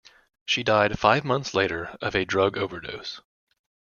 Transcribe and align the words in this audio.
She 0.47 0.63
died 0.63 0.97
five 0.97 1.23
months 1.23 1.53
later 1.53 1.95
of 2.01 2.15
a 2.15 2.25
drug 2.25 2.57
overdose. 2.57 3.21